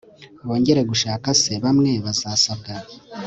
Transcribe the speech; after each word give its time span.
bongere 0.47 0.81
gushaka 0.91 1.27
se, 1.41 1.53
bamwe 1.63 1.91
bazasabwa 2.05 2.73